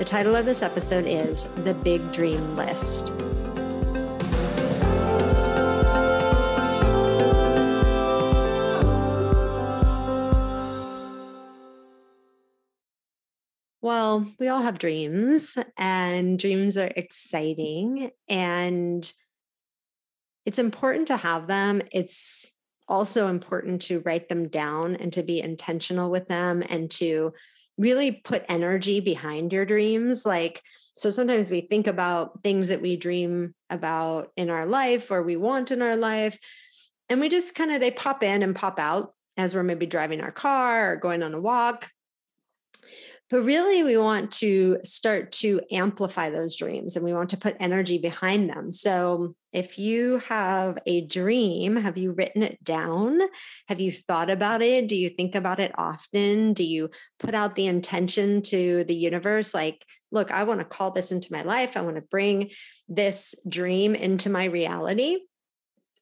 [0.00, 3.12] The title of this episode is The Big Dream List.
[13.82, 19.12] Well, we all have dreams, and dreams are exciting, and
[20.46, 21.82] it's important to have them.
[21.92, 22.56] It's
[22.88, 27.34] also important to write them down and to be intentional with them and to
[27.80, 30.26] really put energy behind your dreams.
[30.26, 30.62] Like,
[30.94, 35.36] so sometimes we think about things that we dream about in our life or we
[35.36, 36.38] want in our life,
[37.08, 40.20] and we just kind of they pop in and pop out as we're maybe driving
[40.20, 41.88] our car or going on a walk.
[43.30, 47.56] But really, we want to start to amplify those dreams and we want to put
[47.60, 48.72] energy behind them.
[48.72, 53.20] So, if you have a dream, have you written it down?
[53.68, 54.88] Have you thought about it?
[54.88, 56.54] Do you think about it often?
[56.54, 60.90] Do you put out the intention to the universe like, look, I want to call
[60.90, 61.76] this into my life.
[61.76, 62.50] I want to bring
[62.88, 65.18] this dream into my reality?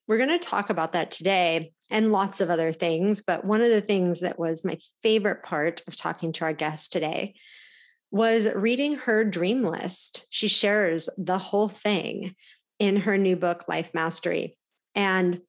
[0.06, 3.20] We're going to talk about that today and lots of other things.
[3.20, 6.92] But one of the things that was my favorite part of talking to our guest
[6.92, 7.34] today
[8.11, 10.27] was reading her dream list.
[10.30, 12.34] She shares the whole thing
[12.78, 14.56] in her new book, Life Mastery.
[14.95, 15.41] And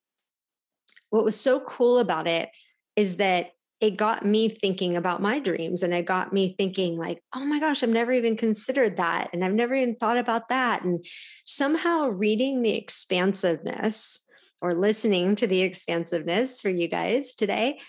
[1.09, 2.49] what was so cool about it
[2.95, 7.23] is that it got me thinking about my dreams and it got me thinking like
[7.33, 10.83] oh my gosh i've never even considered that and i've never even thought about that
[10.83, 11.05] and
[11.45, 14.27] somehow reading the expansiveness
[14.61, 17.79] or listening to the expansiveness for you guys today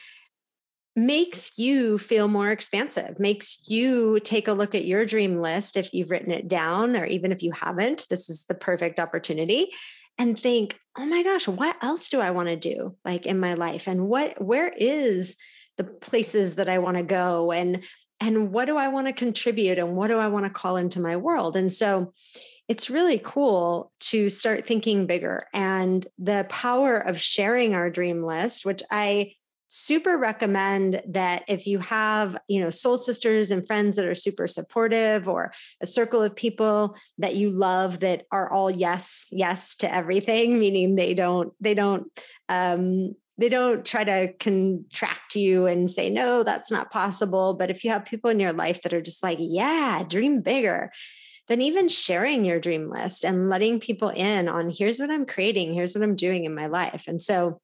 [0.96, 5.94] makes you feel more expansive, makes you take a look at your dream list if
[5.94, 9.70] you've written it down, or even if you haven't, this is the perfect opportunity
[10.18, 13.54] and think, oh my gosh, what else do I want to do like in my
[13.54, 13.86] life?
[13.86, 15.36] And what, where is
[15.78, 17.52] the places that I want to go?
[17.52, 17.84] And,
[18.20, 19.78] and what do I want to contribute?
[19.78, 21.56] And what do I want to call into my world?
[21.56, 22.12] And so
[22.70, 28.64] it's really cool to start thinking bigger and the power of sharing our dream list,
[28.64, 29.32] which I
[29.66, 34.46] super recommend that if you have you know soul sisters and friends that are super
[34.46, 39.92] supportive or a circle of people that you love that are all yes yes to
[39.92, 42.08] everything meaning they don't they don't
[42.48, 47.56] um they don't try to contract you and say no that's not possible.
[47.58, 50.90] But if you have people in your life that are just like yeah dream bigger
[51.50, 55.74] then even sharing your dream list and letting people in on here's what I'm creating,
[55.74, 57.08] here's what I'm doing in my life.
[57.08, 57.60] And so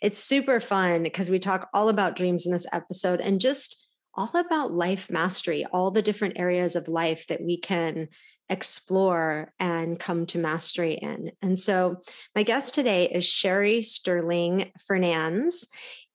[0.00, 4.30] it's super fun because we talk all about dreams in this episode and just all
[4.36, 8.06] about life mastery, all the different areas of life that we can
[8.48, 11.32] explore and come to mastery in.
[11.42, 12.02] And so,
[12.36, 15.66] my guest today is Sherry Stirling Fernandez,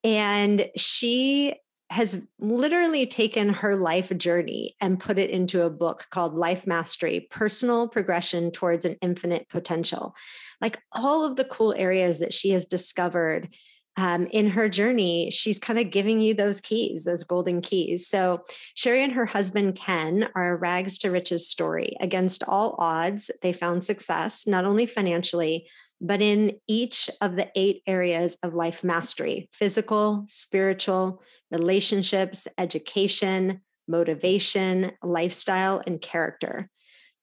[0.05, 1.55] and she
[1.89, 7.27] has literally taken her life journey and put it into a book called Life Mastery
[7.31, 10.15] Personal Progression Towards an Infinite Potential.
[10.61, 13.49] Like all of the cool areas that she has discovered
[13.97, 18.07] um, in her journey, she's kind of giving you those keys, those golden keys.
[18.07, 18.43] So,
[18.75, 21.95] Sherry and her husband, Ken, are a rags to riches story.
[21.99, 25.67] Against all odds, they found success, not only financially,
[26.01, 31.21] but in each of the eight areas of life mastery physical, spiritual,
[31.51, 36.69] relationships, education, motivation, lifestyle, and character.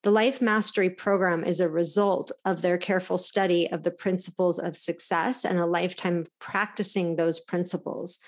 [0.03, 4.77] The Life Mastery Program is a result of their careful study of the principles of
[4.77, 8.19] success and a lifetime of practicing those principles.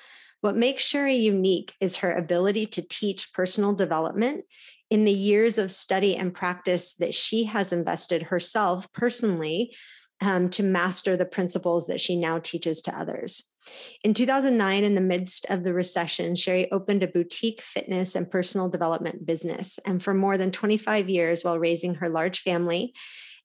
[0.42, 4.45] What makes Sherry unique is her ability to teach personal development
[4.90, 9.75] in the years of study and practice that she has invested herself personally
[10.21, 13.44] um, to master the principles that she now teaches to others.
[14.04, 18.69] In 2009, in the midst of the recession, Sherry opened a boutique fitness and personal
[18.69, 19.80] development business.
[19.86, 22.94] And for more than 25 years, while raising her large family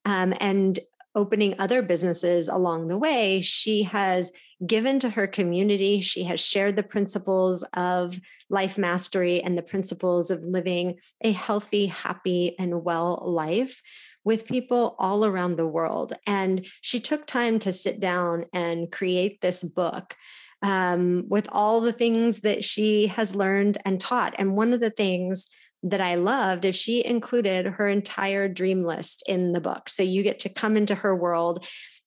[0.05, 0.79] um, and
[1.15, 4.32] opening other businesses along the way, she has
[4.67, 6.00] given to her community.
[6.00, 8.19] She has shared the principles of
[8.50, 13.82] life mastery and the principles of living a healthy, happy, and well life
[14.25, 16.15] with people all around the world.
[16.26, 20.15] And she took time to sit down and create this book
[20.62, 24.35] um, with all the things that she has learned and taught.
[24.38, 25.49] And one of the things
[25.82, 29.91] that I loved is she included her entire dream list in the book.
[29.91, 31.67] So you get to come into her world.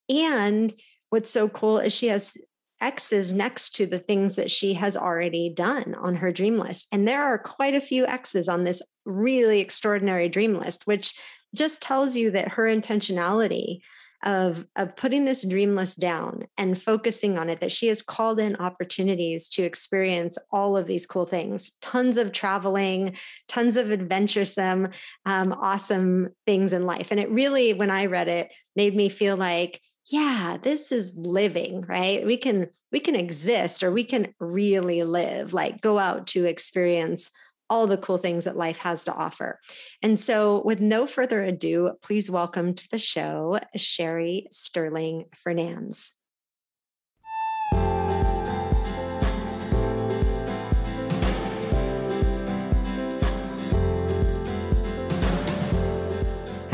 [0.10, 0.74] And
[1.12, 2.36] what's so cool is she has
[2.82, 6.88] X's next to the things that she has already done on her dream list.
[6.92, 11.14] And there are quite a few X's on this really extraordinary dream list, which
[11.56, 13.80] just tells you that her intentionality
[14.24, 18.40] of, of putting this dream list down and focusing on it, that she has called
[18.40, 23.16] in opportunities to experience all of these cool things, tons of traveling,
[23.48, 24.90] tons of adventuresome,
[25.26, 27.12] um, awesome things in life.
[27.12, 31.82] And it really, when I read it, made me feel like, yeah this is living
[31.82, 36.46] right we can we can exist or we can really live like go out to
[36.46, 37.30] experience
[37.70, 39.60] all the cool things that life has to offer.
[40.02, 46.12] And so, with no further ado, please welcome to the show Sherry Stirling Fernandez.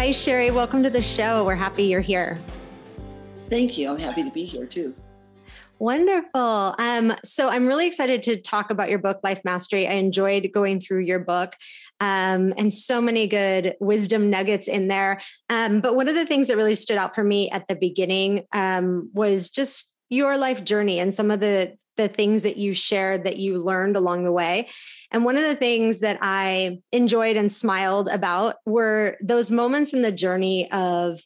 [0.03, 0.51] Hi, Sherry.
[0.51, 1.45] Welcome to the show.
[1.45, 2.37] We're happy you're here.
[3.49, 3.89] Thank you.
[3.89, 4.93] I'm happy to be here too.
[5.79, 6.75] Wonderful.
[6.79, 9.87] Um, so I'm really excited to talk about your book, Life Mastery.
[9.87, 11.55] I enjoyed going through your book
[11.99, 15.19] um, and so many good wisdom nuggets in there.
[15.49, 18.45] Um, but one of the things that really stood out for me at the beginning
[18.53, 23.23] um, was just your life journey and some of the the things that you shared
[23.23, 24.67] that you learned along the way.
[25.11, 30.01] And one of the things that I enjoyed and smiled about were those moments in
[30.01, 31.19] the journey of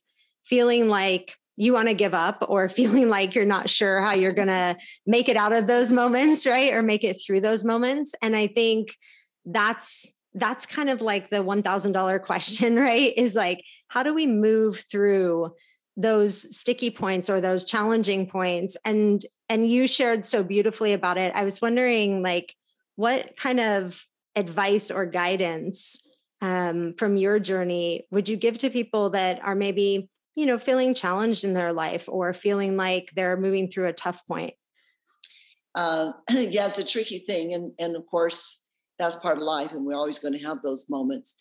[0.46, 4.32] feeling like you want to give up or feeling like you're not sure how you're
[4.32, 6.74] going to make it out of those moments, right?
[6.74, 8.16] Or make it through those moments.
[8.22, 8.96] And I think
[9.46, 13.12] that's that's kind of like the $1000 question, right?
[13.18, 15.54] Is like how do we move through
[16.00, 21.34] those sticky points or those challenging points and and you shared so beautifully about it.
[21.34, 22.54] I was wondering like
[22.96, 24.06] what kind of
[24.36, 25.98] advice or guidance
[26.42, 30.94] um, from your journey would you give to people that are maybe you know, feeling
[30.94, 34.54] challenged in their life or feeling like they're moving through a tough point?
[35.74, 37.56] Uh, yeah, it's a tricky thing.
[37.56, 38.64] And, and of course,
[39.00, 39.72] that's part of life.
[39.72, 41.36] And we're always going to have those moments.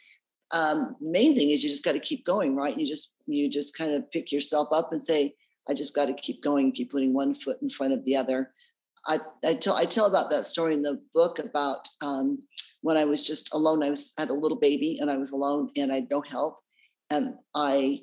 [0.54, 2.74] Um, main thing is you just got to keep going, right?
[2.74, 5.34] You just, you just kind of pick yourself up and say,
[5.68, 8.50] I just got to keep going, keep putting one foot in front of the other.
[9.06, 12.38] I, I tell I tell about that story in the book about um,
[12.80, 13.84] when I was just alone.
[13.84, 16.22] I was I had a little baby and I was alone and I had no
[16.22, 16.58] help,
[17.10, 18.00] and I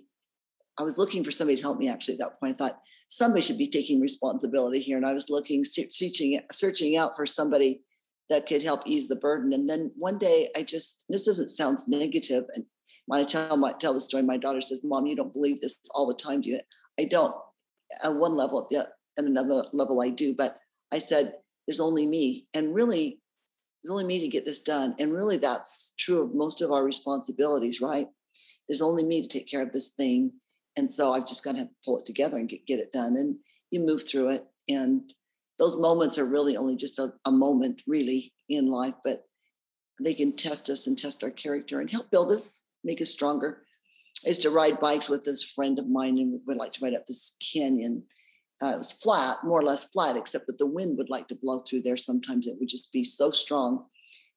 [0.80, 2.56] I was looking for somebody to help me actually at that point.
[2.56, 4.98] I thought somebody should be taking responsibility here.
[4.98, 7.81] And I was looking, searching, searching out for somebody
[8.30, 9.54] that could help ease the burden.
[9.54, 12.46] And then one day I just, this doesn't sound negative.
[12.56, 12.66] And
[13.06, 15.78] when I tell, my, tell the story, my daughter says, mom, you don't believe this
[15.94, 16.60] all the time, do you?
[17.00, 17.36] I don't.
[18.04, 18.80] At one level, at, the,
[19.20, 20.34] at another level, I do.
[20.34, 20.58] But
[20.92, 21.34] I said,
[21.68, 22.48] there's only me.
[22.56, 23.20] And really,
[23.84, 24.96] there's only me to get this done.
[25.00, 28.08] And really, that's true of most of our responsibilities, right?
[28.68, 30.31] There's only me to take care of this thing
[30.75, 33.16] and so I've just got to pull it together and get, get it done.
[33.16, 33.38] And
[33.72, 34.44] you move through it.
[34.70, 35.12] And
[35.60, 39.25] those moments are really only just a, a moment, really, in life, but
[40.04, 43.64] they can test us and test our character and help build us, make us stronger.
[44.25, 46.96] I used to ride bikes with this friend of mine, and we'd like to ride
[46.96, 48.04] up this canyon.
[48.62, 51.36] Uh, it was flat, more or less flat, except that the wind would like to
[51.36, 51.98] blow through there.
[51.98, 53.86] Sometimes it would just be so strong.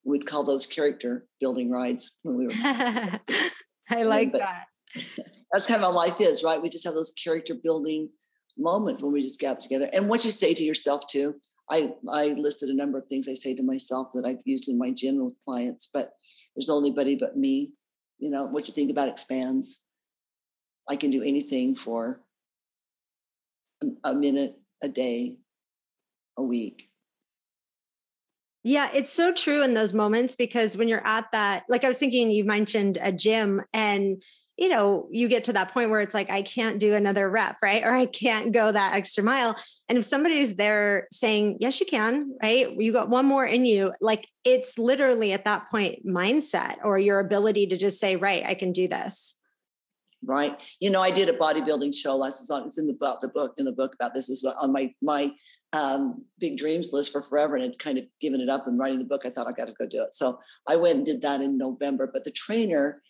[0.05, 2.53] We'd call those character building rides when we were.
[3.91, 4.67] I like but, that.
[5.53, 6.61] that's kind of how life is, right?
[6.61, 8.09] We just have those character building
[8.59, 9.89] moments when we just gather together.
[9.93, 11.37] And what you say to yourself too,
[11.71, 14.79] I, I listed a number of things I say to myself that I've used in
[14.79, 16.13] my gym with clients, but
[16.55, 17.73] there's only buddy but me.
[18.19, 19.83] You know, what you think about expands.
[20.89, 22.23] I can do anything for
[23.83, 25.37] a, a minute, a day,
[26.39, 26.89] a week.
[28.63, 31.99] Yeah, it's so true in those moments because when you're at that, like I was
[31.99, 34.23] thinking, you mentioned a gym and
[34.57, 37.57] you know, you get to that point where it's like, I can't do another rep,
[37.63, 37.83] right?
[37.85, 39.55] Or I can't go that extra mile.
[39.89, 42.69] And if somebody's there saying, yes, you can, right?
[42.79, 47.21] You got one more in you, like it's literally at that point mindset or your
[47.21, 49.35] ability to just say, right, I can do this.
[50.25, 50.61] Right.
[50.81, 52.65] You know, I did a bodybuilding show last song.
[52.65, 55.31] It's in the book, the book in the book about this is on my, my
[55.75, 58.99] um, big dreams list for forever and had kind of given it up and writing
[58.99, 59.27] the book.
[59.27, 60.15] I thought I got to go do it.
[60.15, 63.03] So I went and did that in November, but the trainer,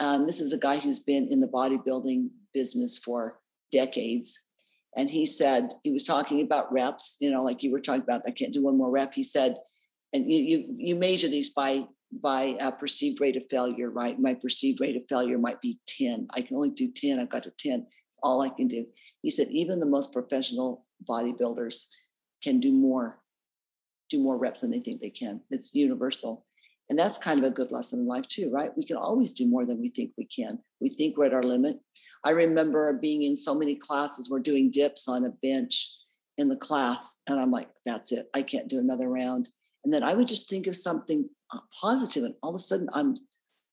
[0.00, 3.38] um, this is a guy who's been in the bodybuilding business for
[3.72, 4.40] decades.
[4.96, 8.22] And he said, he was talking about reps, you know, like you were talking about,
[8.26, 9.12] I can't do one more rep.
[9.12, 9.56] He said,
[10.12, 11.86] and you you, you measure these by
[12.22, 14.20] by a perceived rate of failure, right?
[14.20, 16.28] My perceived rate of failure might be 10.
[16.34, 17.18] I can only do 10.
[17.18, 17.80] I've got to 10.
[17.80, 18.86] It's all I can do.
[19.22, 21.86] He said, even the most professional bodybuilders
[22.42, 23.20] can do more,
[24.10, 25.40] do more reps than they think they can.
[25.50, 26.46] It's universal.
[26.90, 28.76] And that's kind of a good lesson in life, too, right?
[28.76, 30.58] We can always do more than we think we can.
[30.80, 31.76] We think we're at our limit.
[32.24, 35.90] I remember being in so many classes, we're doing dips on a bench
[36.36, 37.16] in the class.
[37.28, 38.26] And I'm like, that's it.
[38.34, 39.48] I can't do another round.
[39.84, 42.88] And then I would just think of something uh, positive, and all of a sudden
[42.92, 43.14] I'm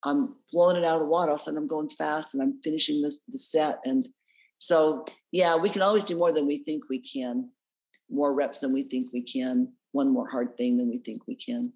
[0.04, 1.30] I'm blowing it out of the water.
[1.30, 3.78] All of a sudden I'm going fast and I'm finishing the, the set.
[3.86, 4.10] And
[4.58, 7.50] so yeah, we can always do more than we think we can,
[8.10, 11.36] more reps than we think we can, one more hard thing than we think we
[11.36, 11.72] can.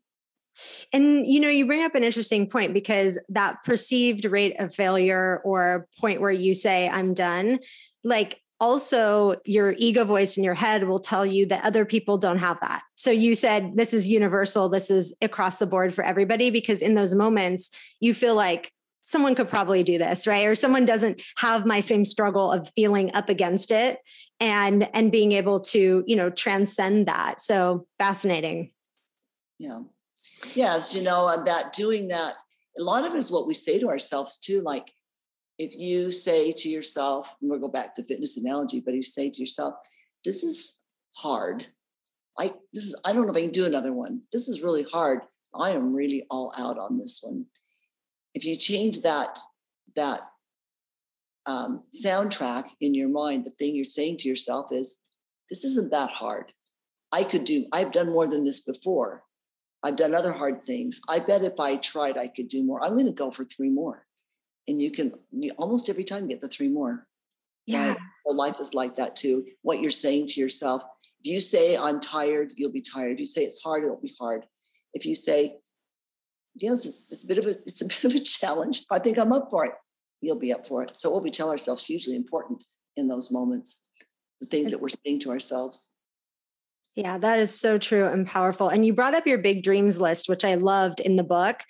[0.94, 5.42] And you know, you bring up an interesting point because that perceived rate of failure
[5.44, 7.60] or point where you say, I'm done,
[8.04, 12.38] like also your ego voice in your head will tell you that other people don't
[12.38, 12.84] have that.
[12.96, 16.96] So you said this is universal, this is across the board for everybody because in
[16.96, 17.70] those moments
[18.00, 18.72] you feel like
[19.04, 20.46] someone could probably do this, right?
[20.46, 24.00] Or someone doesn't have my same struggle of feeling up against it
[24.40, 27.40] and and being able to, you know, transcend that.
[27.42, 28.72] So fascinating.
[29.60, 29.82] Yeah.
[30.54, 32.36] Yes, you know, that doing that
[32.78, 34.92] a lot of it is what we say to ourselves too like
[35.58, 39.30] if you say to yourself, and we'll go back to fitness analogy, but you say
[39.30, 39.76] to yourself,
[40.24, 40.82] this is
[41.16, 41.66] hard.
[42.38, 44.22] I this is I don't know if I can do another one.
[44.34, 45.22] This is really hard.
[45.54, 47.46] I am really all out on this one.
[48.34, 49.40] If you change that
[49.96, 50.22] that
[51.46, 54.98] um, soundtrack in your mind, the thing you're saying to yourself is,
[55.50, 56.52] this isn't that hard.
[57.14, 57.68] I could do.
[57.72, 59.24] I've done more than this before.
[59.86, 61.00] I've done other hard things.
[61.08, 62.84] I bet if I tried, I could do more.
[62.84, 64.06] I'm going to go for three more
[64.68, 67.08] and you can you almost every time get the three more.
[67.66, 67.90] Yeah.
[67.90, 67.98] Right?
[68.28, 69.46] life is like that too.
[69.62, 70.82] What you're saying to yourself.
[71.22, 73.14] If you say I'm tired, you'll be tired.
[73.14, 74.46] If you say it's hard, it'll be hard.
[74.94, 75.58] If you say,
[76.56, 78.84] you know, it's, it's a bit of a it's a bit of a challenge.
[78.92, 79.74] I think I'm up for it.
[80.22, 80.98] You'll be up for it.
[80.98, 82.66] So what we tell ourselves is hugely important
[82.96, 83.82] in those moments.
[84.42, 85.92] The things that we're saying to ourselves.
[86.96, 88.70] Yeah, that is so true and powerful.
[88.70, 91.62] And you brought up your big dreams list, which I loved in the book.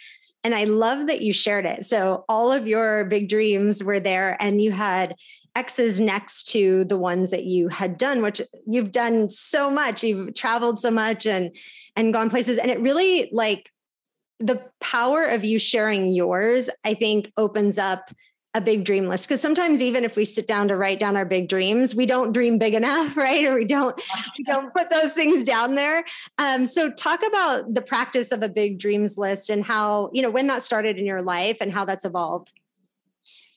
[0.44, 1.84] And I love that you shared it.
[1.86, 5.16] So all of your big dreams were there and you had
[5.56, 10.04] X's next to the ones that you had done, which you've done so much.
[10.04, 11.56] You've traveled so much and
[11.96, 12.60] and gone places.
[12.60, 13.72] And it really like
[14.40, 18.12] the power of you sharing yours, I think opens up
[18.56, 21.26] a big dream list because sometimes even if we sit down to write down our
[21.26, 24.02] big dreams we don't dream big enough right or we don't
[24.38, 26.06] we don't put those things down there
[26.38, 30.32] um, so talk about the practice of a big dreams list and how you know
[30.32, 32.54] when that started in your life and how that's evolved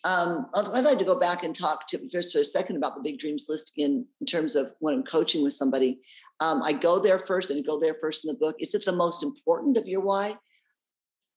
[0.05, 3.19] um, I'd like to go back and talk to just a second about the big
[3.19, 5.99] dreams list in, in terms of when I'm coaching with somebody.
[6.40, 8.57] Um, I go there first and go there first in the book.
[8.61, 10.37] Is it the most important of your why?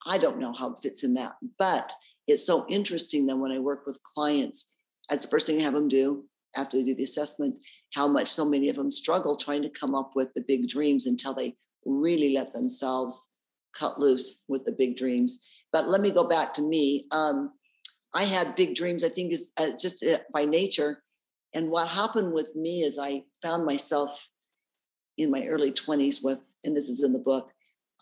[0.06, 1.92] I don't know how it fits in that, but
[2.28, 4.72] it's so interesting that when I work with clients,
[5.12, 6.26] as the first thing I have them do
[6.58, 7.58] after they do the assessment,
[7.94, 11.06] how much so many of them struggle trying to come up with the big dreams
[11.06, 11.56] until they
[11.86, 13.30] really let themselves
[13.78, 15.46] cut loose with the big dreams.
[15.72, 17.08] But let me go back to me.
[17.12, 17.52] Um,
[18.14, 21.02] I had big dreams, I think, is uh, just uh, by nature.
[21.54, 24.28] And what happened with me is I found myself
[25.18, 27.52] in my early 20s with, and this is in the book,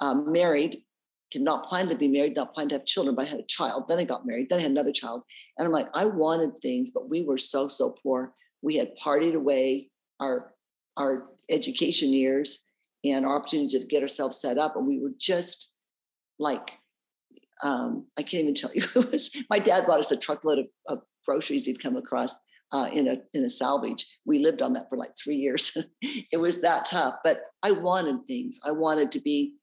[0.02, 0.82] um, married
[1.32, 3.46] did not plan to be married, not plan to have children, but I had a
[3.48, 3.88] child.
[3.88, 4.50] Then I got married.
[4.50, 5.24] Then I had another child.
[5.58, 8.34] And I'm like, I wanted things, but we were so, so poor.
[8.62, 10.54] We had partied away our
[10.98, 12.70] our education years
[13.06, 14.76] and our opportunity to get ourselves set up.
[14.76, 15.74] And we were just
[16.38, 16.78] like,
[17.64, 18.84] um, I can't even tell you.
[18.96, 22.36] It was, my dad bought us a truckload of, of groceries he'd come across
[22.72, 24.06] uh, in a in a salvage.
[24.26, 25.76] We lived on that for like three years.
[26.02, 27.16] it was that tough.
[27.24, 28.60] But I wanted things.
[28.66, 29.56] I wanted to be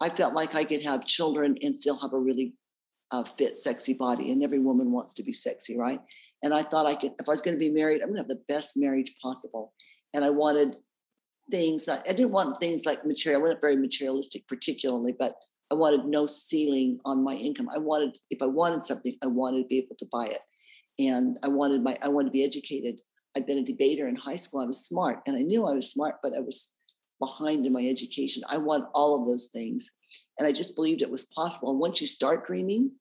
[0.00, 2.54] I felt like I could have children and still have a really
[3.10, 4.32] uh, fit, sexy body.
[4.32, 6.00] And every woman wants to be sexy, right?
[6.42, 8.22] And I thought I could, if I was going to be married, I'm going to
[8.22, 9.72] have the best marriage possible.
[10.12, 10.76] And I wanted
[11.50, 13.40] things, I didn't want things like material.
[13.40, 15.36] I wasn't very materialistic, particularly, but
[15.70, 17.68] I wanted no ceiling on my income.
[17.74, 20.44] I wanted, if I wanted something, I wanted to be able to buy it.
[20.98, 23.00] And I wanted my, I wanted to be educated.
[23.36, 24.60] I'd been a debater in high school.
[24.60, 26.73] I was smart and I knew I was smart, but I was
[27.18, 28.42] behind in my education.
[28.48, 29.90] I want all of those things.
[30.38, 31.70] And I just believed it was possible.
[31.70, 32.92] And once you start dreaming,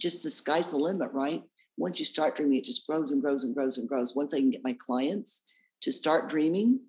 [0.00, 1.42] just the sky's the limit, right?
[1.76, 4.14] Once you start dreaming, it just grows and grows and grows and grows.
[4.14, 5.44] Once I can get my clients
[5.82, 6.80] to start dreaming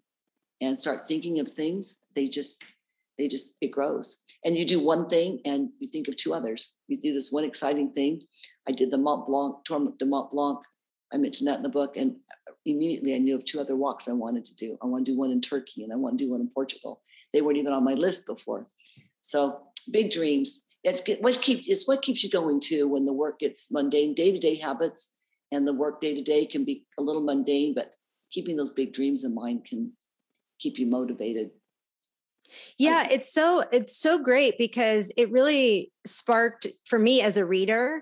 [0.62, 2.64] and start thinking of things, they just,
[3.18, 4.22] they just, it grows.
[4.44, 6.74] And you do one thing and you think of two others.
[6.88, 8.22] You do this one exciting thing.
[8.68, 10.64] I did the Mont Blanc, Tour de Mont Blanc.
[11.14, 11.98] I mentioned that in the book.
[11.98, 12.18] And
[12.66, 14.78] immediately I knew of two other walks I wanted to do.
[14.82, 17.02] I want to do one in Turkey and I want to do one in Portugal.
[17.34, 18.68] They weren't even on my list before.
[19.22, 20.66] So big dreams.
[20.84, 24.14] It's what keeps it's what keeps you going too when the work gets mundane.
[24.14, 25.14] Day to day habits
[25.52, 27.96] and the work day to day can be a little mundane, but
[28.32, 29.92] keeping those big dreams in mind can
[30.60, 31.50] keep you motivated.
[32.78, 38.02] Yeah, it's so it's so great because it really sparked for me as a reader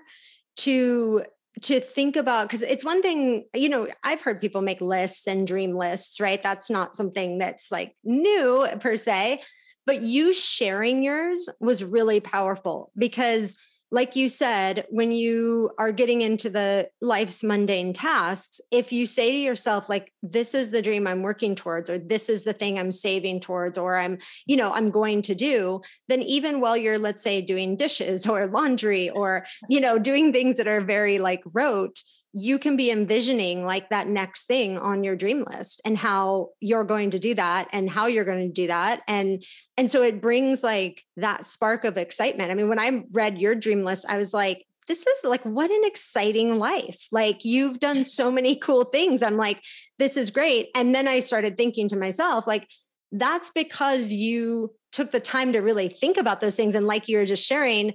[0.58, 1.24] to
[1.62, 5.46] to think about because it's one thing you know i've heard people make lists and
[5.46, 6.42] dream lists right?
[6.42, 9.40] That's not something that's like new per se
[9.86, 13.56] but you sharing yours was really powerful because
[13.90, 19.30] like you said, when you are getting into the life's mundane tasks, if you say
[19.30, 22.78] to yourself, like, this is the dream I'm working towards, or this is the thing
[22.78, 26.98] I'm saving towards, or I'm, you know, I'm going to do, then even while you're,
[26.98, 31.42] let's say, doing dishes or laundry or, you know, doing things that are very like
[31.52, 32.02] rote,
[32.36, 36.82] you can be envisioning like that next thing on your dream list and how you're
[36.82, 39.02] going to do that and how you're going to do that.
[39.06, 39.44] And
[39.76, 42.50] and so it brings like that spark of excitement.
[42.50, 45.70] I mean when i read your dream list i was like this is like what
[45.70, 47.06] an exciting life.
[47.10, 49.22] Like you've done so many cool things.
[49.22, 49.62] I'm like
[49.98, 50.68] this is great.
[50.74, 52.68] And then i started thinking to myself like
[53.12, 56.74] that's because you took the time to really think about those things.
[56.74, 57.94] And like you were just sharing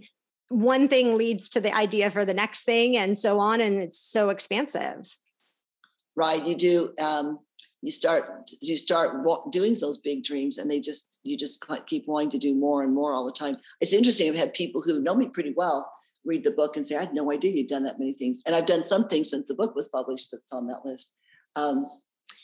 [0.49, 3.99] one thing leads to the idea for the next thing and so on and it's
[3.99, 5.17] so expansive.
[6.15, 7.39] Right you do um,
[7.81, 12.31] you start you start doing those big dreams and they just you just keep wanting
[12.31, 13.57] to do more and more all the time.
[13.79, 15.91] It's interesting i've had people who know me pretty well
[16.25, 18.53] read the book and say i had no idea you'd done that many things and
[18.53, 21.11] i've done some things since the book was published that's on that list.
[21.55, 21.85] Um,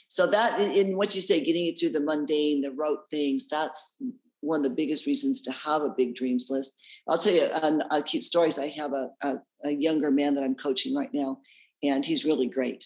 [0.07, 3.97] so that in what you say getting you through the mundane the rote things that's
[4.45, 6.79] one of the biggest reasons to have a big dreams list.
[7.09, 8.59] I'll tell you a, a cute stories.
[8.59, 9.35] I have a, a,
[9.65, 11.39] a, younger man that I'm coaching right now,
[11.83, 12.85] and he's really great,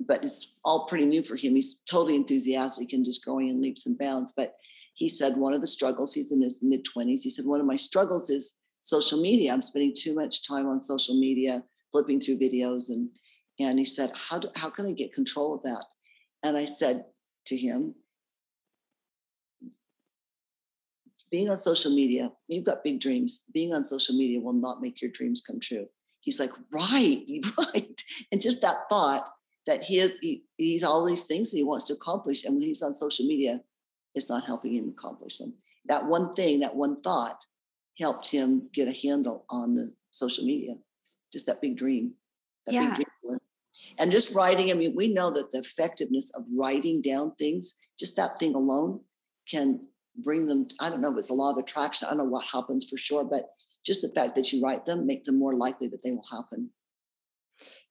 [0.00, 1.54] but it's all pretty new for him.
[1.54, 4.32] He's totally enthusiastic and just growing in leaps and bounds.
[4.36, 4.54] But
[4.94, 7.66] he said one of the struggles, he's in his mid 20s, he said, one of
[7.66, 9.52] my struggles is social media.
[9.52, 12.90] I'm spending too much time on social media, flipping through videos.
[12.90, 13.08] And,
[13.58, 15.84] and he said, how, do, how can I get control of that?
[16.42, 17.04] And I said
[17.46, 17.94] to him,
[21.30, 23.44] being on social media, you've got big dreams.
[23.52, 25.86] Being on social media will not make your dreams come true.
[26.20, 27.24] He's like, right,
[27.58, 28.04] right.
[28.32, 29.28] And just that thought
[29.66, 32.44] that he, he he's all these things that he wants to accomplish.
[32.44, 33.60] And when he's on social media,
[34.14, 35.54] it's not helping him accomplish them.
[35.86, 37.44] That one thing, that one thought
[37.98, 40.74] helped him get a handle on the social media.
[41.32, 42.12] Just that big dream.
[42.66, 42.94] That yeah.
[42.96, 43.38] big dream.
[43.98, 48.16] And just writing, I mean, we know that the effectiveness of writing down things, just
[48.16, 49.00] that thing alone
[49.48, 49.80] can
[50.22, 52.44] bring them i don't know if it's a law of attraction i don't know what
[52.44, 53.50] happens for sure but
[53.84, 56.70] just the fact that you write them make them more likely that they will happen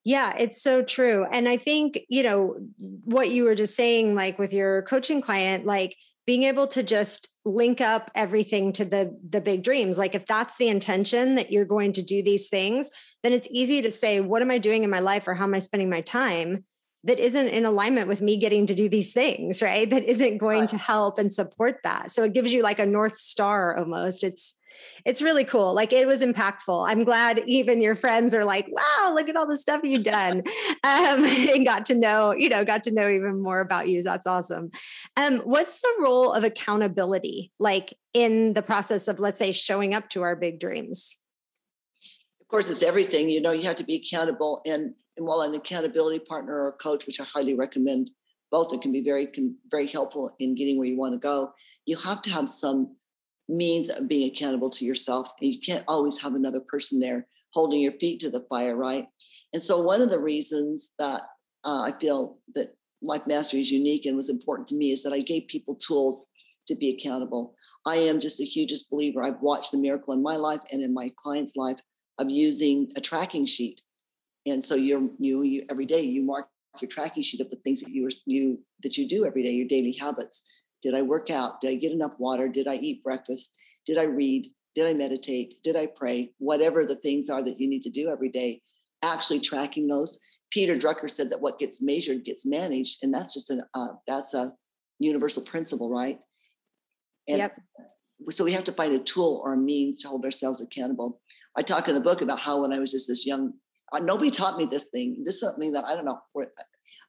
[0.02, 1.26] yeah, it's so true.
[1.30, 5.66] And I think, you know, what you were just saying, like with your coaching client,
[5.66, 5.94] like
[6.26, 10.56] being able to just link up everything to the the big dreams like if that's
[10.58, 12.90] the intention that you're going to do these things
[13.22, 15.54] then it's easy to say what am i doing in my life or how am
[15.54, 16.64] i spending my time
[17.04, 19.88] that isn't in alignment with me getting to do these things, right?
[19.88, 20.68] That isn't going right.
[20.68, 22.10] to help and support that.
[22.10, 24.22] So it gives you like a north star almost.
[24.22, 24.54] It's
[25.04, 25.74] it's really cool.
[25.74, 26.88] Like it was impactful.
[26.88, 30.38] I'm glad even your friends are like, wow, look at all the stuff you've done.
[30.84, 34.02] um, and got to know, you know, got to know even more about you.
[34.02, 34.70] That's awesome.
[35.16, 40.08] Um, what's the role of accountability like in the process of, let's say, showing up
[40.10, 41.18] to our big dreams?
[42.40, 43.28] Of course, it's everything.
[43.28, 44.62] You know, you have to be accountable.
[44.66, 48.10] And and while an accountability partner or coach, which I highly recommend,
[48.50, 51.52] both it can be very can, very helpful in getting where you want to go.
[51.86, 52.96] You have to have some
[53.48, 57.80] means of being accountable to yourself, and you can't always have another person there holding
[57.80, 59.06] your feet to the fire, right?
[59.52, 61.22] And so, one of the reasons that
[61.64, 65.12] uh, I feel that Life Mastery is unique and was important to me is that
[65.12, 66.30] I gave people tools
[66.68, 67.54] to be accountable.
[67.86, 69.22] I am just the hugest believer.
[69.22, 71.78] I've watched the miracle in my life and in my client's life
[72.18, 73.80] of using a tracking sheet
[74.46, 76.48] and so you're you, you every day you mark
[76.80, 79.50] your tracking sheet of the things that you were you that you do every day
[79.50, 80.62] your daily habits.
[80.82, 81.60] Did i work out?
[81.60, 82.48] Did i get enough water?
[82.48, 83.54] Did i eat breakfast?
[83.86, 84.46] Did i read?
[84.74, 85.54] Did i meditate?
[85.62, 86.30] Did i pray?
[86.38, 88.62] Whatever the things are that you need to do every day
[89.02, 90.20] actually tracking those.
[90.50, 94.34] Peter drucker said that what gets measured gets managed and that's just an uh, that's
[94.34, 94.52] a
[94.98, 96.18] universal principle right?
[97.28, 97.58] And yep.
[98.30, 101.20] so we have to find a tool or a means to hold ourselves accountable.
[101.56, 103.52] I talk in the book about how when i was just this young
[103.92, 105.22] uh, nobody taught me this thing.
[105.24, 106.20] This is something that I don't know.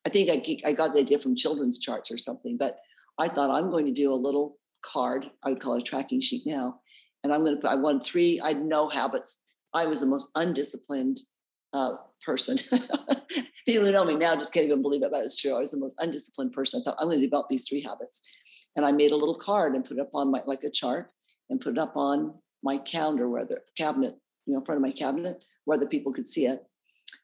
[0.05, 2.77] I think I, I got the idea from children's charts or something, but
[3.19, 5.29] I thought I'm going to do a little card.
[5.43, 6.79] I would call it a tracking sheet now.
[7.23, 9.41] And I'm going to put, I wanted three, I had no habits.
[9.73, 11.19] I was the most undisciplined
[11.73, 11.93] uh,
[12.25, 12.57] person.
[13.65, 15.55] People who know me now just can't even believe it, but it's true.
[15.55, 16.81] I was the most undisciplined person.
[16.81, 18.21] I thought I'm going to develop these three habits.
[18.75, 21.11] And I made a little card and put it up on my, like a chart
[21.49, 24.15] and put it up on my calendar where the cabinet,
[24.45, 26.65] you know, in front of my cabinet where the people could see it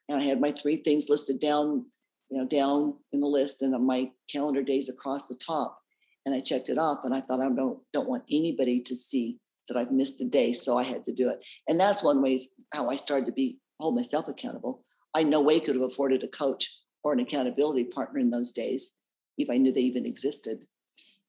[0.08, 1.84] and I had my three things listed down,
[2.30, 5.80] you know, down in the list and my calendar days across the top.
[6.26, 7.00] and I checked it off.
[7.04, 10.52] And I thought I don't don't want anybody to see that I've missed a day,
[10.52, 11.44] so I had to do it.
[11.68, 12.38] And that's one way
[12.72, 14.84] how I started to be hold myself accountable.
[15.14, 16.68] I no way could have afforded a coach
[17.04, 18.94] or an accountability partner in those days
[19.36, 20.64] if I knew they even existed.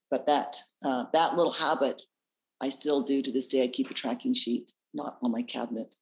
[0.10, 2.02] But that uh, that little habit,
[2.62, 3.64] I still do to this day.
[3.64, 5.96] I keep a tracking sheet, not on my cabinet,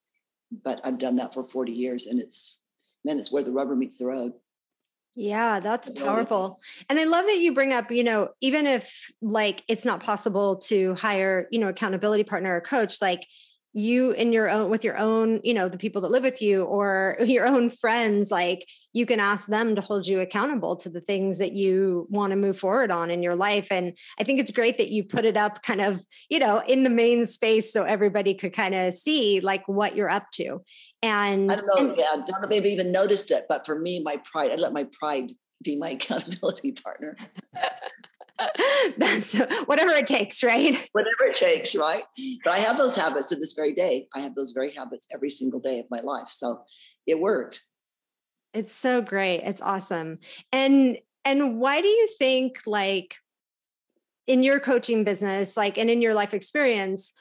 [0.64, 2.62] but I've done that for 40 years, and it's
[3.06, 4.34] then it's where the rubber meets the road.
[5.16, 6.62] Yeah, that's powerful.
[6.90, 10.58] And I love that you bring up, you know, even if like it's not possible
[10.58, 13.28] to hire, you know, accountability partner or coach, like
[13.78, 16.64] you in your own with your own you know the people that live with you
[16.64, 21.02] or your own friends like you can ask them to hold you accountable to the
[21.02, 23.68] things that you want to move forward on in your life.
[23.72, 26.84] And i think it's great that you put it up kind of you know in
[26.84, 30.62] the main space so everybody could kind of see like what you're up to.
[31.04, 33.78] And i don't know and, yeah i don't know maybe even noticed it but for
[33.78, 35.32] me my pride i let my pride
[35.64, 37.16] be my accountability partner
[38.98, 39.34] That's
[39.66, 40.76] whatever it takes, right?
[40.92, 42.04] Whatever it takes, right?
[42.44, 44.08] But I have those habits to this very day.
[44.16, 46.28] I have those very habits every single day of my life.
[46.28, 46.64] So
[47.06, 47.64] it worked.
[48.54, 49.42] It's so great.
[49.42, 50.20] It's awesome.
[50.52, 53.18] And and why do you think like
[54.28, 57.14] in your coaching business, like and in your life experience,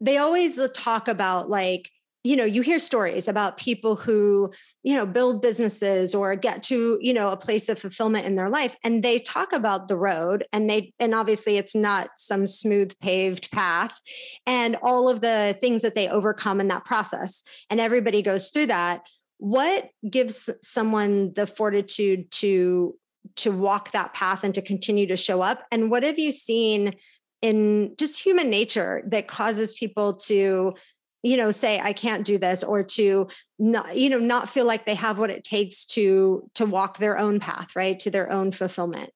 [0.00, 1.90] they always uh, talk about like
[2.24, 6.98] you know you hear stories about people who you know build businesses or get to
[7.00, 10.44] you know a place of fulfillment in their life and they talk about the road
[10.52, 13.98] and they and obviously it's not some smooth paved path
[14.46, 18.66] and all of the things that they overcome in that process and everybody goes through
[18.66, 19.02] that.
[19.38, 22.96] What gives someone the fortitude to
[23.36, 25.64] to walk that path and to continue to show up?
[25.70, 26.94] And what have you seen
[27.40, 30.74] in just human nature that causes people to
[31.22, 34.84] you know say i can't do this or to not you know not feel like
[34.84, 38.50] they have what it takes to to walk their own path right to their own
[38.52, 39.10] fulfillment.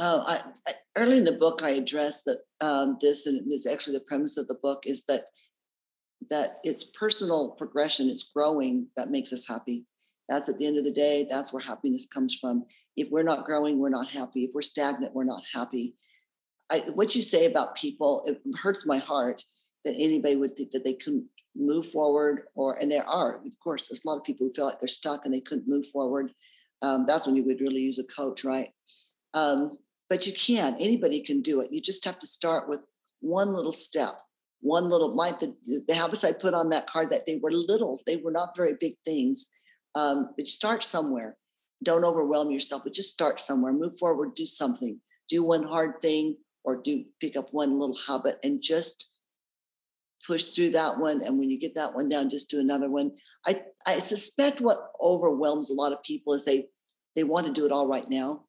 [0.00, 3.94] Uh, I, I, early in the book i addressed that um, this and this actually
[3.94, 5.24] the premise of the book is that
[6.30, 9.84] that it's personal progression it's growing that makes us happy.
[10.28, 12.64] That's at the end of the day that's where happiness comes from.
[12.96, 14.44] If we're not growing we're not happy.
[14.44, 15.94] If we're stagnant we're not happy.
[16.70, 19.42] I, what you say about people it hurts my heart
[19.84, 23.88] that anybody would think that they couldn't move forward or and there are of course
[23.88, 26.32] there's a lot of people who feel like they're stuck and they couldn't move forward.
[26.82, 28.68] Um, that's when you would really use a coach right?
[29.34, 31.72] Um, but you can anybody can do it.
[31.72, 32.80] You just have to start with
[33.20, 34.20] one little step
[34.60, 35.54] one little my the,
[35.86, 38.74] the habits i put on that card that they were little they were not very
[38.80, 39.48] big things.
[39.94, 41.36] Um, but start somewhere.
[41.82, 43.72] Don't overwhelm yourself but just start somewhere.
[43.72, 45.00] Move forward do something.
[45.28, 49.07] Do one hard thing or do pick up one little habit and just
[50.28, 53.10] push through that one and when you get that one down just do another one.
[53.46, 56.68] I i suspect what overwhelms a lot of people is they
[57.16, 58.44] they want to do it all right now.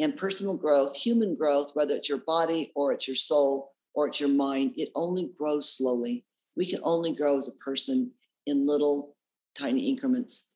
[0.00, 4.20] And personal growth human growth whether it's your body or it's your soul or it's
[4.20, 6.24] your mind it only grows slowly.
[6.56, 8.10] We can only grow as a person
[8.46, 9.16] in little
[9.56, 10.48] tiny increments.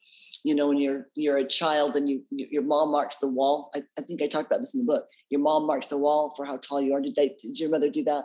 [0.42, 3.82] You know when you're you're a child and you your mom marks the wall I,
[3.98, 6.44] I think i talked about this in the book your mom marks the wall for
[6.44, 8.24] how tall you are did they did your mother do that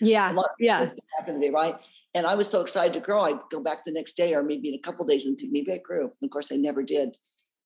[0.00, 0.32] yeah.
[0.58, 0.90] yeah.
[1.28, 1.80] In the day, right?
[2.14, 3.22] And I was so excited to grow.
[3.22, 5.72] I'd go back the next day or maybe in a couple days and think maybe
[5.72, 6.04] I grew.
[6.04, 7.16] And of course, I never did.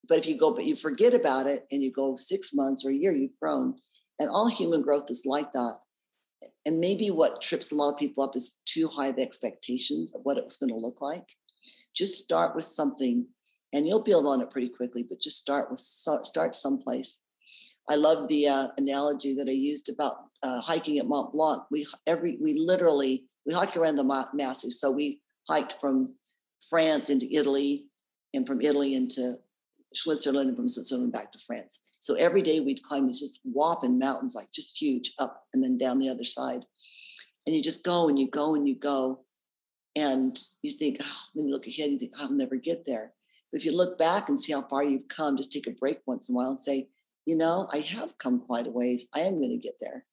[0.08, 2.90] But if you go, but you forget about it and you go six months or
[2.90, 3.74] a year, you've grown.
[4.18, 5.78] And all human growth is like that.
[6.66, 10.20] And maybe what trips a lot of people up is too high of expectations of
[10.24, 11.24] what it was going to look like.
[11.94, 13.26] Just start with something
[13.72, 17.20] and you'll build on it pretty quickly, but just start with start someplace.
[17.90, 21.62] I love the uh, analogy that I used about uh, hiking at Mont Blanc.
[21.70, 24.72] We every we literally we hiked around the massif.
[24.72, 26.14] So we hiked from
[26.70, 27.84] France into Italy,
[28.32, 29.34] and from Italy into
[29.94, 31.80] Switzerland, and from Switzerland back to France.
[32.00, 35.78] So every day we'd climb these just whopping mountains, like just huge, up and then
[35.78, 36.64] down the other side.
[37.46, 39.24] And you just go and you go and you go,
[39.96, 43.12] and you think, oh, you look ahead and you think, I'll never get there.
[43.50, 46.00] But if you look back and see how far you've come, just take a break
[46.06, 46.88] once in a while and say,
[47.26, 49.06] you know, I have come quite a ways.
[49.14, 50.04] I am going to get there.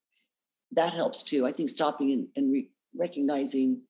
[0.72, 1.46] That helps too.
[1.46, 3.82] I think stopping and, and re- recognizing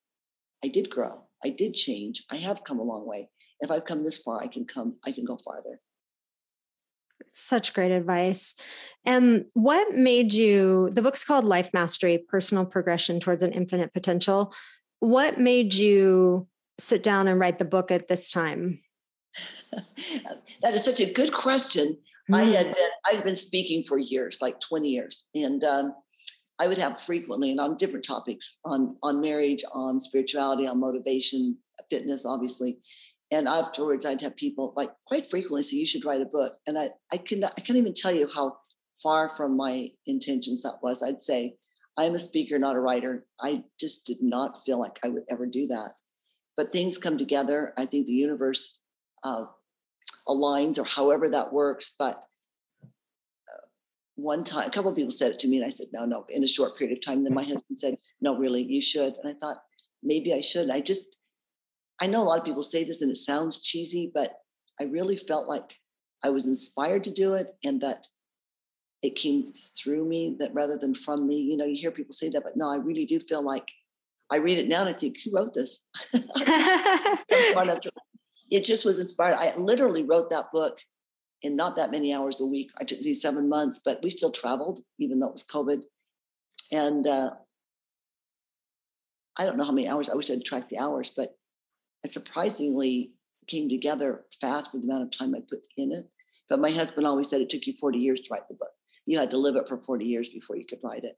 [0.63, 3.29] I did grow, I did change, I have come a long way.
[3.59, 5.79] If I've come this far, I can come, I can go farther.
[7.31, 8.55] Such great advice.
[9.05, 13.93] And um, what made you, the book's called Life Mastery Personal Progression Towards an Infinite
[13.93, 14.53] Potential.
[14.99, 16.47] What made you
[16.79, 18.81] sit down and write the book at this time?
[20.61, 21.97] that is such a good question.
[22.29, 22.35] Mm.
[22.35, 25.93] I had been I've been speaking for years, like 20 years, and um,
[26.59, 31.57] I would have frequently and on different topics on on marriage, on spirituality, on motivation,
[31.89, 32.77] fitness, obviously.
[33.31, 36.77] And afterwards, I'd have people like quite frequently say, "You should write a book." And
[36.77, 38.57] I, I can, I can't even tell you how
[39.01, 41.01] far from my intentions that was.
[41.01, 41.55] I'd say,
[41.97, 45.45] "I'm a speaker, not a writer." I just did not feel like I would ever
[45.45, 45.93] do that.
[46.57, 47.73] But things come together.
[47.77, 48.80] I think the universe
[49.23, 49.45] uh,
[50.27, 51.95] aligns, or however that works.
[51.97, 52.23] But
[54.21, 56.25] one time, a couple of people said it to me, and I said, no, no,
[56.29, 57.23] in a short period of time.
[57.23, 59.15] Then my husband said, no, really, you should.
[59.15, 59.57] And I thought,
[60.03, 60.69] maybe I should.
[60.69, 61.17] I just,
[61.99, 64.29] I know a lot of people say this and it sounds cheesy, but
[64.79, 65.77] I really felt like
[66.23, 68.07] I was inspired to do it and that
[69.01, 71.37] it came through me that rather than from me.
[71.37, 73.67] You know, you hear people say that, but no, I really do feel like
[74.31, 75.83] I read it now and I think, who wrote this?
[78.51, 79.37] it just was inspired.
[79.39, 80.77] I literally wrote that book
[81.41, 82.69] in not that many hours a week.
[82.79, 85.81] I took these seven months, but we still traveled, even though it was COVID.
[86.71, 87.31] And uh,
[89.39, 90.09] I don't know how many hours.
[90.09, 91.29] I wish I'd tracked the hours, but
[92.03, 93.13] it surprisingly
[93.47, 96.05] came together fast with the amount of time I put in it.
[96.49, 98.71] But my husband always said it took you 40 years to write the book.
[99.05, 101.15] You had to live it for 40 years before you could write it.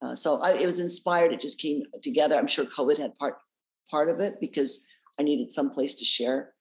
[0.00, 1.32] Uh, so I, it was inspired.
[1.32, 2.36] It just came together.
[2.36, 3.34] I'm sure COVID had part
[3.90, 4.84] part of it because
[5.18, 6.54] I needed some place to share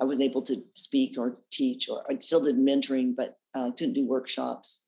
[0.00, 3.94] I wasn't able to speak or teach, or I still did mentoring, but uh, couldn't
[3.94, 4.84] do workshops.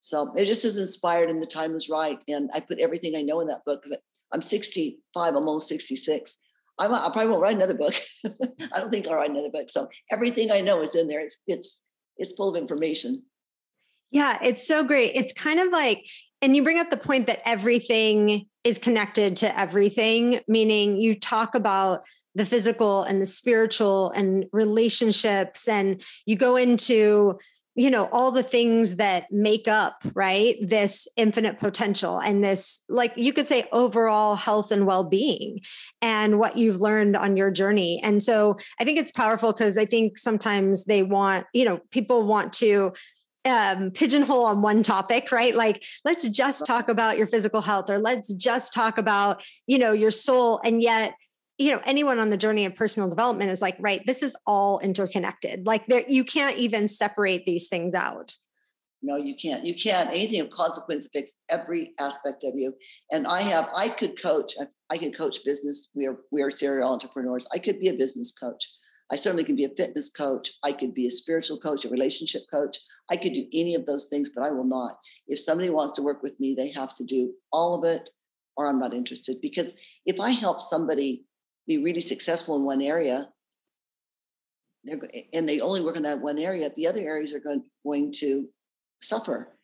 [0.00, 2.18] So it just is inspired, and the time was right.
[2.28, 3.98] And I put everything I know in that book because
[4.32, 6.36] I'm 65, I'm almost 66.
[6.78, 7.94] I'm, I probably won't write another book.
[8.74, 9.70] I don't think I'll write another book.
[9.70, 11.20] So everything I know is in there.
[11.20, 11.82] It's it's
[12.16, 13.22] it's full of information.
[14.10, 15.12] Yeah, it's so great.
[15.14, 16.04] It's kind of like,
[16.40, 21.54] and you bring up the point that everything is connected to everything, meaning you talk
[21.54, 22.02] about
[22.34, 27.38] the physical and the spiritual and relationships and you go into
[27.76, 33.12] you know all the things that make up right this infinite potential and this like
[33.16, 35.60] you could say overall health and well-being
[36.00, 39.84] and what you've learned on your journey and so i think it's powerful because i
[39.84, 42.92] think sometimes they want you know people want to
[43.46, 45.54] um, pigeonhole on one topic, right?
[45.54, 49.92] Like, let's just talk about your physical health, or let's just talk about, you know,
[49.92, 50.60] your soul.
[50.64, 51.14] And yet,
[51.58, 54.78] you know anyone on the journey of personal development is like right this is all
[54.80, 55.66] interconnected.
[55.66, 58.34] Like there you can't even separate these things out.
[59.02, 59.64] No you can't.
[59.64, 60.08] You can't.
[60.10, 62.74] Anything of consequence affects every aspect of you.
[63.12, 65.90] And i have i could coach i, I could coach business.
[65.94, 67.46] We are we are serial entrepreneurs.
[67.52, 68.68] I could be a business coach.
[69.12, 70.50] I certainly can be a fitness coach.
[70.64, 72.78] I could be a spiritual coach a relationship coach.
[73.10, 74.98] I could do any of those things but i will not.
[75.28, 78.08] If somebody wants to work with me they have to do all of it
[78.56, 79.36] or i'm not interested.
[79.40, 81.24] Because if i help somebody
[81.66, 83.28] be really successful in one area
[85.32, 88.48] and they only work in that one area the other areas are going, going to
[89.00, 89.56] suffer.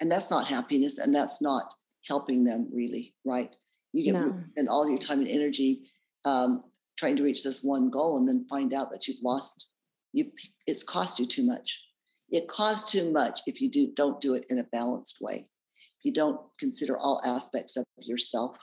[0.00, 1.72] And that's not happiness and that's not
[2.08, 3.54] helping them really right?
[3.92, 4.40] You get no.
[4.56, 5.82] and all your time and energy
[6.24, 6.62] um,
[6.98, 9.70] trying to reach this one goal and then find out that you've lost
[10.12, 10.30] you
[10.66, 11.82] it's cost you too much.
[12.30, 15.48] It costs too much if you do don't do it in a balanced way.
[15.76, 18.56] If you don't consider all aspects of yourself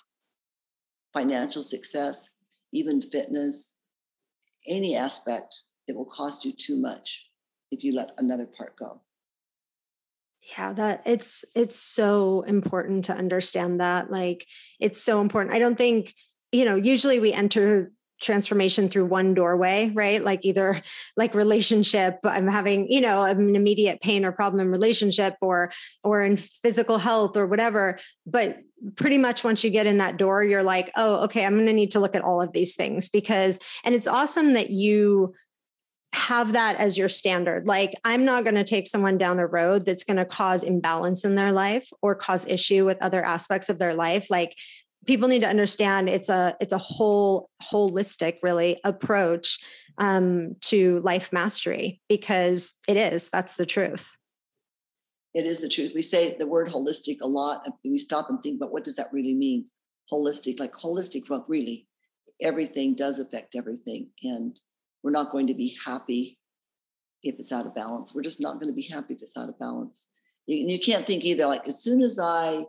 [1.14, 2.32] financial success,
[2.72, 3.76] even fitness,
[4.68, 7.26] any aspect, it will cost you too much
[7.72, 9.02] if you let another part go.
[10.58, 14.12] Yeah, that it's it's so important to understand that.
[14.12, 14.48] Like
[14.80, 15.56] it's so important.
[15.56, 16.16] I don't think,
[16.52, 20.24] you know, usually we enter transformation through one doorway, right?
[20.24, 20.82] Like either
[21.18, 25.72] like relationship, I'm having, you know, an immediate pain or problem in relationship or
[26.04, 28.00] or in physical health or whatever.
[28.26, 28.58] But
[28.96, 31.92] pretty much once you get in that door, you're like, oh, okay, I'm gonna need
[31.92, 35.34] to look at all of these things because and it's awesome that you
[36.14, 37.68] have that as your standard.
[37.68, 41.24] Like, I'm not going to take someone down a road that's going to cause imbalance
[41.24, 44.30] in their life or cause issue with other aspects of their life.
[44.30, 44.58] Like,
[45.08, 49.60] people need to understand it's a it's a whole holistic really approach
[49.98, 54.14] um, to life mastery because it is that's the truth.
[55.34, 55.94] It is the truth.
[55.96, 59.12] We say the word holistic a lot we stop and think about what does that
[59.12, 59.66] really mean?
[60.12, 61.88] Holistic like holistic well really.
[62.42, 64.60] Everything does affect everything and
[65.04, 66.38] we're not going to be happy
[67.24, 68.14] if it's out of balance.
[68.14, 70.08] We're just not going to be happy if it's out of balance.
[70.48, 72.64] You, you can't think either like as soon as i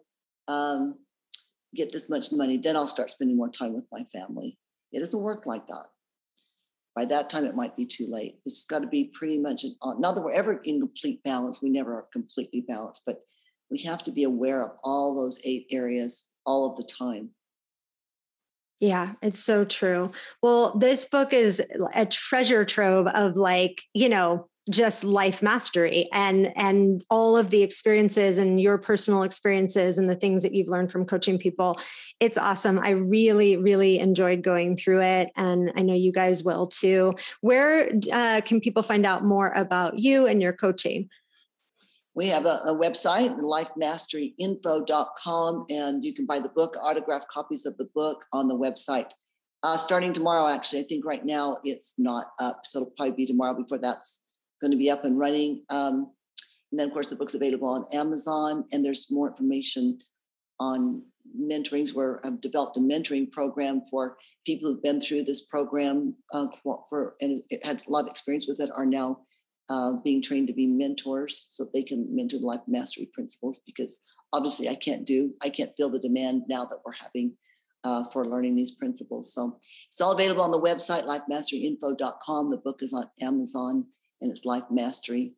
[0.49, 0.97] um,
[1.75, 4.59] get this much money, then I'll start spending more time with my family.
[4.93, 5.87] It doesn't work like that.
[6.95, 8.39] By that time, it might be too late.
[8.45, 11.63] It's got to be pretty much, uh, not that we're ever in complete balance.
[11.63, 13.23] We never are completely balanced, but
[13.71, 17.31] we have to be aware of all those eight areas all of the time.
[18.79, 20.13] Yeah, it's so true.
[20.43, 21.63] Well, this book is
[21.95, 27.63] a treasure trove of like, you know, just life mastery and and all of the
[27.63, 31.81] experiences and your personal experiences and the things that you've learned from coaching people.
[32.21, 32.79] It's awesome.
[32.79, 37.15] I really really enjoyed going through it and i know you guys will too.
[37.41, 41.09] Where uh, can people find out more about you and your coaching?
[42.15, 47.77] We have a, a website lifemasteryinfo.com and you can buy the book autographed copies of
[47.79, 49.11] the book on the website.
[49.65, 53.25] Uh, starting tomorrow actually i think right now it's not up so it'll probably be
[53.25, 54.23] tomorrow before that's
[54.63, 55.63] going to be up and running.
[55.69, 56.11] Um,
[56.71, 59.99] and then, of course, the book's available on Amazon, and there's more information
[60.59, 61.03] on
[61.39, 66.47] mentorings where I've developed a mentoring program for people who've been through this program uh,
[66.63, 69.21] for and had a lot of experience with it are now
[69.71, 73.99] uh, being trained to be mentors so they can mentor the life mastery principles because
[74.33, 77.35] obviously I can't do I can't feel the demand now that we're having
[77.85, 79.33] uh, for learning these principles.
[79.33, 82.51] So it's all available on the website lifemasteryinfo.com.
[82.51, 83.87] The book is on Amazon
[84.23, 85.35] and it's life mastery.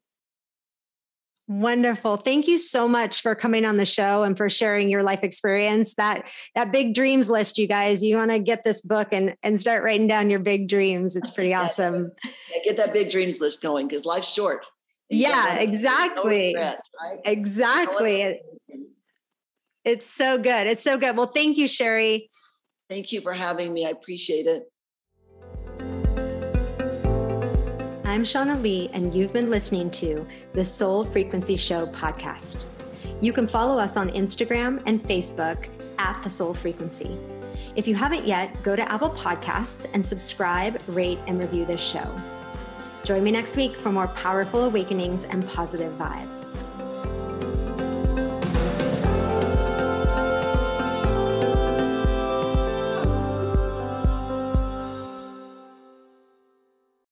[1.47, 2.17] Wonderful.
[2.17, 5.93] Thank you so much for coming on the show and for sharing your life experience.
[5.95, 8.03] That that big dreams list, you guys.
[8.03, 11.17] You want to get this book and and start writing down your big dreams.
[11.17, 12.13] It's pretty awesome.
[12.25, 14.65] Yeah, get that big dreams list going because life's short.
[15.11, 16.55] Yeah, exactly.
[16.57, 16.77] Right?
[17.27, 18.41] Exactly.
[19.85, 20.67] It's so good.
[20.67, 21.15] It's so good.
[21.15, 22.31] Well, thank you, Sherry.
[22.89, 23.85] Thank you for having me.
[23.85, 24.63] I appreciate it.
[28.15, 32.67] I'm Shauna Lee, and you've been listening to the Soul Frequency Show podcast.
[33.21, 37.19] You can follow us on Instagram and Facebook at The Soul Frequency.
[37.75, 42.09] If you haven't yet, go to Apple Podcasts and subscribe, rate, and review this show.
[43.03, 46.57] Join me next week for more powerful awakenings and positive vibes.